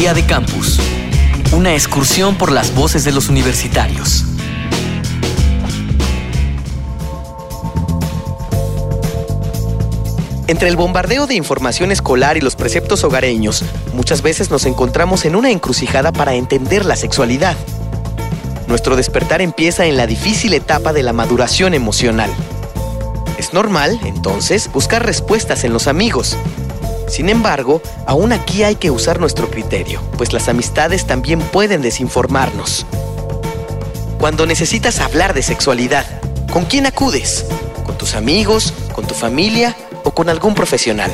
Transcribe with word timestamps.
Día 0.00 0.14
de 0.14 0.24
Campus. 0.24 0.80
Una 1.52 1.74
excursión 1.74 2.36
por 2.36 2.52
las 2.52 2.74
voces 2.74 3.04
de 3.04 3.12
los 3.12 3.28
universitarios. 3.28 4.24
Entre 10.46 10.68
el 10.68 10.76
bombardeo 10.76 11.26
de 11.26 11.34
información 11.34 11.92
escolar 11.92 12.38
y 12.38 12.40
los 12.40 12.56
preceptos 12.56 13.04
hogareños, 13.04 13.62
muchas 13.92 14.22
veces 14.22 14.50
nos 14.50 14.64
encontramos 14.64 15.26
en 15.26 15.36
una 15.36 15.50
encrucijada 15.50 16.12
para 16.12 16.32
entender 16.32 16.86
la 16.86 16.96
sexualidad. 16.96 17.54
Nuestro 18.68 18.96
despertar 18.96 19.42
empieza 19.42 19.84
en 19.84 19.98
la 19.98 20.06
difícil 20.06 20.54
etapa 20.54 20.94
de 20.94 21.02
la 21.02 21.12
maduración 21.12 21.74
emocional. 21.74 22.30
Es 23.36 23.52
normal, 23.52 24.00
entonces, 24.06 24.70
buscar 24.72 25.04
respuestas 25.04 25.62
en 25.64 25.74
los 25.74 25.88
amigos. 25.88 26.38
Sin 27.10 27.28
embargo, 27.28 27.82
aún 28.06 28.32
aquí 28.32 28.62
hay 28.62 28.76
que 28.76 28.90
usar 28.90 29.20
nuestro 29.20 29.50
criterio, 29.50 30.00
pues 30.16 30.32
las 30.32 30.48
amistades 30.48 31.06
también 31.06 31.40
pueden 31.40 31.82
desinformarnos. 31.82 32.86
Cuando 34.18 34.46
necesitas 34.46 35.00
hablar 35.00 35.34
de 35.34 35.42
sexualidad, 35.42 36.06
¿con 36.50 36.64
quién 36.64 36.86
acudes? 36.86 37.44
¿Con 37.84 37.98
tus 37.98 38.14
amigos? 38.14 38.72
¿Con 38.94 39.06
tu 39.06 39.14
familia? 39.14 39.76
o 40.04 40.10
con 40.12 40.28
algún 40.28 40.54
profesional? 40.54 41.10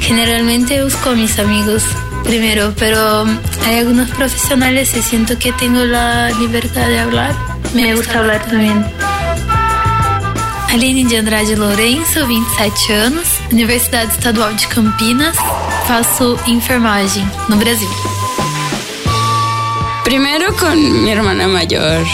Generalmente 0.00 0.82
busco 0.82 1.10
a 1.10 1.14
mis 1.14 1.38
amigos 1.38 1.84
primero, 2.24 2.74
pero 2.78 3.24
hay 3.64 3.78
algunos 3.78 4.10
profesionales 4.10 4.94
y 4.96 5.02
siento 5.02 5.38
que 5.38 5.52
tengo 5.52 5.84
la 5.84 6.30
libertad 6.30 6.88
de 6.88 6.98
hablar. 6.98 7.34
Me 7.74 7.94
gusta 7.94 8.18
hablar 8.18 8.44
también. 8.44 8.84
Aline 10.72 11.04
de 11.04 11.16
Andrade 11.16 11.56
Lourenço, 11.56 12.24
27 12.28 12.92
anos, 12.92 13.40
Universidade 13.50 14.12
Estadual 14.12 14.54
de 14.54 14.68
Campinas, 14.68 15.36
faço 15.88 16.38
enfermagem 16.46 17.28
no 17.48 17.56
Brasil. 17.56 17.88
Primero 20.04 20.54
con 20.56 21.02
mi 21.02 21.10
hermana 21.10 21.48
mayor, 21.48 22.06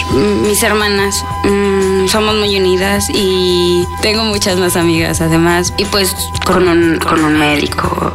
mis 0.43 0.63
hermanas. 0.63 1.23
Mm, 1.45 2.09
somos 2.09 2.35
muy 2.35 2.57
unidas 2.57 3.09
y 3.13 3.85
tengo 4.01 4.25
muchas 4.25 4.57
más 4.57 4.77
amigas 4.77 5.21
además. 5.21 5.75
Y 5.77 5.85
pues 5.85 6.17
con 6.47 6.67
un, 6.67 6.99
con 6.99 7.23
un 7.23 7.39
médico. 7.39 8.11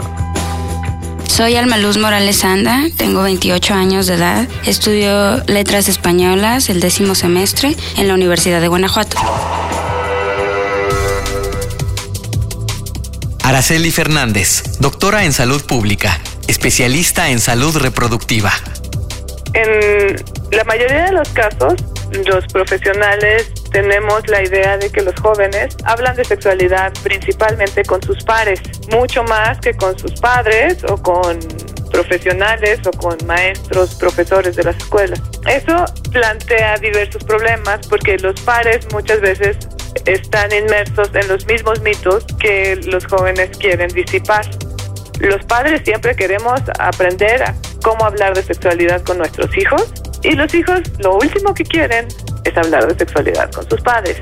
Soy 1.27 1.55
Alma 1.55 1.77
Luz 1.77 1.99
Morales 1.99 2.43
Anda, 2.43 2.87
tengo 2.97 3.21
28 3.21 3.75
años 3.75 4.07
de 4.07 4.15
edad. 4.15 4.47
Estudio 4.65 5.37
letras 5.45 5.87
españolas 5.87 6.69
el 6.69 6.79
décimo 6.79 7.13
semestre 7.13 7.77
en 7.95 8.07
la 8.07 8.15
Universidad 8.15 8.59
de 8.59 8.69
Guanajuato. 8.69 9.17
Araceli 13.51 13.91
Fernández, 13.91 14.79
doctora 14.79 15.25
en 15.25 15.33
salud 15.33 15.61
pública, 15.65 16.21
especialista 16.47 17.31
en 17.31 17.41
salud 17.41 17.75
reproductiva. 17.75 18.49
En 19.53 20.15
la 20.53 20.63
mayoría 20.63 21.07
de 21.07 21.11
los 21.11 21.27
casos, 21.31 21.73
los 22.25 22.45
profesionales 22.53 23.51
tenemos 23.69 24.25
la 24.29 24.41
idea 24.41 24.77
de 24.77 24.89
que 24.89 25.01
los 25.01 25.13
jóvenes 25.19 25.75
hablan 25.83 26.15
de 26.15 26.23
sexualidad 26.23 26.93
principalmente 27.03 27.83
con 27.83 28.01
sus 28.01 28.23
pares, 28.23 28.61
mucho 28.89 29.21
más 29.25 29.59
que 29.59 29.73
con 29.73 29.99
sus 29.99 30.13
padres 30.21 30.77
o 30.87 30.95
con 30.95 31.37
profesionales 31.91 32.79
o 32.85 32.91
con 32.91 33.17
maestros, 33.25 33.95
profesores 33.95 34.55
de 34.55 34.63
las 34.63 34.77
escuelas. 34.77 35.21
Eso 35.45 35.83
plantea 36.09 36.77
diversos 36.77 37.21
problemas 37.25 37.85
porque 37.89 38.17
los 38.19 38.39
pares 38.43 38.87
muchas 38.93 39.19
veces 39.19 39.57
están 40.05 40.51
inmersos 40.53 41.09
en 41.13 41.27
los 41.27 41.45
mismos 41.45 41.81
mitos 41.81 42.25
que 42.39 42.75
los 42.85 43.05
jóvenes 43.05 43.57
quieren 43.57 43.89
disipar. 43.89 44.45
Los 45.19 45.43
padres 45.45 45.81
siempre 45.85 46.15
queremos 46.15 46.61
aprender 46.79 47.43
cómo 47.83 48.05
hablar 48.05 48.33
de 48.33 48.43
sexualidad 48.43 49.01
con 49.03 49.17
nuestros 49.17 49.55
hijos 49.57 49.91
y 50.23 50.31
los 50.31 50.53
hijos 50.53 50.81
lo 50.99 51.15
último 51.15 51.53
que 51.53 51.63
quieren 51.63 52.07
es 52.43 52.57
hablar 52.57 52.87
de 52.87 52.97
sexualidad 52.97 53.51
con 53.51 53.67
sus 53.69 53.81
padres. 53.81 54.19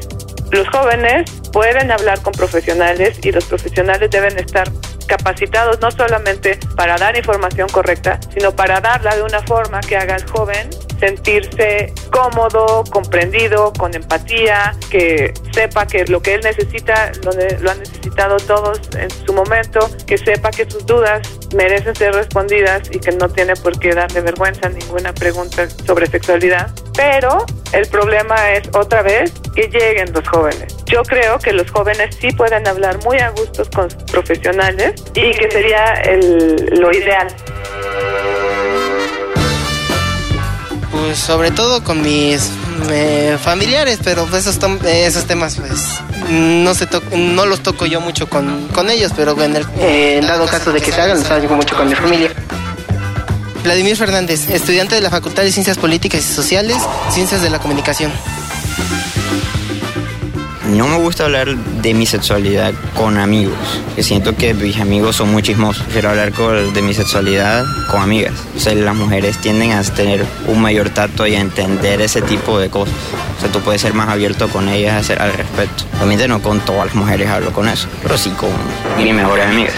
Los 0.52 0.68
jóvenes 0.70 1.32
pueden 1.54 1.92
hablar 1.92 2.22
con 2.22 2.34
profesionales 2.34 3.20
y 3.24 3.32
los 3.32 3.46
profesionales 3.46 4.10
deben 4.10 4.38
estar 4.40 4.68
capacitados 5.08 5.80
no 5.82 5.92
solamente 5.92 6.60
para 6.76 6.98
dar 6.98 7.18
información 7.18 7.68
correcta, 7.70 8.20
sino 8.34 8.56
para 8.56 8.80
darla 8.80 9.16
de 9.16 9.24
una 9.24 9.42
forma 9.42 9.80
que 9.82 9.98
haga 9.98 10.16
al 10.16 10.30
joven 10.30 10.70
sentirse 11.00 11.94
cómodo, 12.12 12.84
comprendido, 12.90 13.72
con 13.74 13.94
empatía, 13.94 14.76
que 14.90 15.34
sepa 15.54 15.86
que 15.86 16.06
lo 16.06 16.22
que 16.22 16.36
él 16.36 16.42
necesita 16.44 17.12
lo, 17.24 17.32
lo, 17.32 17.72
han 17.72 17.80
necesitado 17.80 18.38
todos 18.38 18.80
en 18.98 19.10
su 19.10 19.34
momento, 19.34 19.80
que 20.06 20.18
sepa 20.18 20.52
que 20.52 20.70
sus 20.70 20.86
dudas 20.86 21.22
merecen 21.56 21.96
ser 21.96 22.14
respondidas 22.14 22.84
y 22.92 23.00
que 23.00 23.12
no 23.12 23.30
tiene 23.30 23.56
por 23.56 23.78
qué 23.80 23.94
darle 23.94 24.22
vergüenza 24.22 24.70
ninguna 24.70 25.14
pregunta 25.14 25.68
sobre 25.86 26.08
sexualidad. 26.08 26.70
Pero 26.96 27.46
el 27.72 27.88
problema 27.88 28.52
es 28.52 28.68
otra 28.74 29.02
vez 29.02 29.32
que 29.56 29.68
lleguen 29.68 30.12
los 30.14 30.28
jóvenes. 30.28 30.76
Yo 30.86 31.04
creo 31.04 31.40
que 31.40 31.54
los 31.54 31.70
jóvenes 31.72 32.16
sí 32.20 32.32
pueden 32.32 32.68
hablar 32.68 33.04
muy 33.04 33.20
a 33.20 33.30
gustos 33.30 33.70
con 33.70 33.88
profesionales 34.12 34.94
y 35.14 35.32
que 35.32 35.50
sería 35.52 35.94
el, 36.04 36.56
lo 36.80 36.92
ideal. 36.92 37.28
Pues 41.00 41.18
sobre 41.18 41.52
todo 41.52 41.82
con 41.82 42.02
mis 42.02 42.50
eh, 42.92 43.38
familiares, 43.42 44.00
pero 44.04 44.26
pues 44.26 44.46
esos, 44.46 44.60
esos 44.86 45.26
temas 45.26 45.56
pues 45.56 45.80
no 46.30 46.76
se 46.76 46.88
no 47.16 47.46
los 47.46 47.62
toco 47.62 47.86
yo 47.86 48.02
mucho 48.02 48.30
con, 48.30 48.68
con 48.68 48.90
ellos, 48.90 49.14
pero 49.16 49.42
en 49.42 49.56
el 49.56 49.66
eh, 49.80 50.20
dado 50.22 50.46
caso 50.46 50.74
de 50.74 50.82
que 50.82 50.92
se 50.92 51.00
hagan, 51.00 51.20
los 51.20 51.32
hago 51.32 51.56
mucho 51.56 51.76
con 51.78 51.88
mi 51.88 51.96
familia. 51.96 52.32
Vladimir 53.64 53.96
Fernández, 53.96 54.50
estudiante 54.50 54.96
de 54.96 55.02
la 55.02 55.10
Facultad 55.10 55.44
de 55.44 55.54
Ciencias 55.54 55.78
Políticas 55.78 56.20
y 56.20 56.34
Sociales, 56.34 56.78
Ciencias 57.12 57.42
de 57.42 57.50
la 57.50 57.60
Comunicación. 57.60 58.12
No 60.70 60.88
me 60.88 60.98
gusta 60.98 61.26
hablar 61.26 61.56
de 61.58 61.94
mi 61.96 62.06
sexualidad 62.06 62.74
con 62.96 63.18
amigos, 63.18 63.58
que 63.96 64.04
siento 64.04 64.36
que 64.36 64.54
mis 64.54 64.80
amigos 64.80 65.16
son 65.16 65.32
muy 65.32 65.42
chismosos. 65.42 65.84
Prefiero 65.84 66.10
hablar 66.10 66.32
de 66.32 66.82
mi 66.84 66.94
sexualidad 66.94 67.66
con 67.90 68.02
amigas. 68.02 68.34
O 68.56 68.60
sea, 68.60 68.76
las 68.76 68.96
mujeres 68.96 69.40
tienden 69.40 69.72
a 69.72 69.82
tener 69.82 70.24
un 70.48 70.62
mayor 70.62 70.90
tacto 70.90 71.26
y 71.26 71.36
a 71.36 71.40
entender 71.40 72.02
ese 72.02 72.22
tipo 72.22 72.60
de 72.60 72.70
cosas. 72.70 72.94
O 73.38 73.42
sea, 73.42 73.52
tú 73.52 73.62
puedes 73.62 73.82
ser 73.82 73.96
más 73.96 74.10
abierto 74.10 74.48
con 74.50 74.70
ellas 74.70 75.10
al 75.10 75.34
respecto. 75.34 75.86
Obviamente 75.98 76.28
no 76.28 76.40
con 76.42 76.60
todas 76.60 76.86
las 76.86 76.96
mujeres 76.96 77.28
hablo 77.30 77.52
con 77.52 77.68
eso, 77.68 77.88
pero 78.04 78.18
sí 78.18 78.30
con 78.32 78.50
mis 79.04 79.14
mejores 79.14 79.48
amigas. 79.48 79.74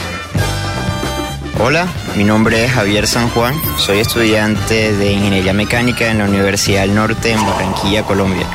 Hola, 1.64 1.88
mi 2.18 2.26
nombre 2.26 2.66
es 2.66 2.72
Javier 2.72 3.08
San 3.08 3.30
Juan, 3.30 3.54
soy 3.78 4.00
estudiante 4.00 4.94
de 4.94 5.12
Ingeniería 5.12 5.54
Mecánica 5.54 6.10
en 6.10 6.18
la 6.18 6.26
Universidad 6.26 6.82
del 6.82 6.96
Norte 6.96 7.32
en 7.32 7.46
Barranquilla, 7.46 8.04
Colombia. 8.04 8.48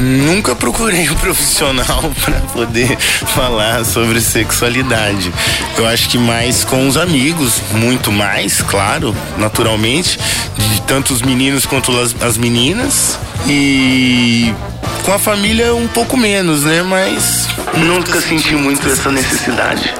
Nunca 0.00 0.56
procurei 0.56 1.10
um 1.10 1.14
profissional 1.20 2.10
para 2.24 2.40
poder 2.52 2.96
falar 2.98 3.84
sobre 3.84 4.18
sexualidade. 4.20 5.30
Eu 5.76 5.86
acho 5.86 6.08
que 6.08 6.16
mais 6.16 6.64
com 6.64 6.88
os 6.88 6.96
amigos, 6.96 7.60
muito 7.72 8.10
mais, 8.10 8.62
claro, 8.62 9.14
naturalmente, 9.36 10.18
de 10.56 10.80
tanto 10.82 11.12
os 11.12 11.20
meninos 11.20 11.66
quanto 11.66 11.96
as, 12.00 12.16
as 12.22 12.38
meninas. 12.38 13.18
E 13.46 14.54
com 15.04 15.12
a 15.12 15.18
família 15.18 15.74
um 15.74 15.86
pouco 15.86 16.16
menos, 16.16 16.64
né? 16.64 16.82
Mas 16.82 17.46
nunca 17.76 18.20
senti 18.22 18.54
muito 18.54 18.88
essa 18.88 19.12
necessidade. 19.12 19.92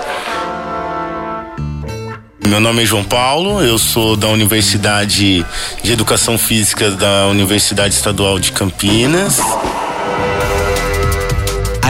Meu 2.48 2.58
nome 2.58 2.82
é 2.82 2.86
João 2.86 3.04
Paulo, 3.04 3.62
eu 3.62 3.78
sou 3.78 4.16
da 4.16 4.26
Universidade 4.28 5.46
de 5.82 5.92
Educação 5.92 6.36
Física 6.36 6.90
da 6.90 7.26
Universidade 7.26 7.94
Estadual 7.94 8.38
de 8.40 8.50
Campinas. 8.50 9.38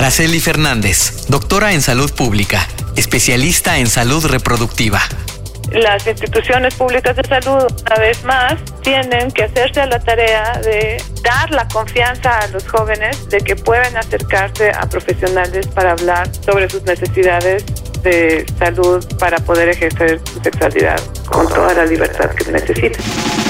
Araceli 0.01 0.41
Fernández, 0.41 1.27
doctora 1.29 1.75
en 1.75 1.83
salud 1.83 2.11
pública, 2.15 2.67
especialista 2.97 3.77
en 3.77 3.87
salud 3.87 4.25
reproductiva. 4.25 4.99
Las 5.73 6.07
instituciones 6.07 6.73
públicas 6.73 7.15
de 7.17 7.23
salud, 7.25 7.67
una 7.83 7.97
vez 7.97 8.25
más, 8.25 8.55
tienen 8.81 9.31
que 9.31 9.45
hacerse 9.45 9.83
a 9.83 9.87
la 9.87 10.01
tarea 10.01 10.59
de 10.65 11.03
dar 11.23 11.51
la 11.51 11.69
confianza 11.69 12.39
a 12.39 12.47
los 12.47 12.67
jóvenes 12.67 13.29
de 13.29 13.41
que 13.41 13.57
pueden 13.57 13.95
acercarse 13.95 14.71
a 14.71 14.89
profesionales 14.89 15.67
para 15.67 15.93
hablar 15.93 16.35
sobre 16.35 16.71
sus 16.71 16.83
necesidades 16.85 17.63
de 18.03 18.47
salud 18.59 19.05
para 19.19 19.37
poder 19.41 19.69
ejercer 19.69 20.19
su 20.33 20.41
sexualidad 20.41 20.99
con 21.27 21.47
toda 21.47 21.75
la 21.75 21.85
libertad 21.85 22.31
que 22.31 22.51
necesitan. 22.51 23.50